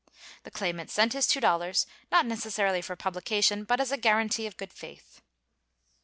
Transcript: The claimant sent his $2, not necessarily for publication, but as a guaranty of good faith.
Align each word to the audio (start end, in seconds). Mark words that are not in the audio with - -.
The 0.41 0.49
claimant 0.49 0.89
sent 0.89 1.13
his 1.13 1.27
$2, 1.27 1.85
not 2.11 2.25
necessarily 2.25 2.81
for 2.81 2.95
publication, 2.95 3.65
but 3.65 3.79
as 3.79 3.91
a 3.91 3.97
guaranty 3.97 4.47
of 4.47 4.57
good 4.57 4.73
faith. 4.73 5.21